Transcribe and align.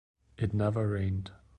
It 0.39 0.51
never 0.51 0.87
rained. 0.87 1.29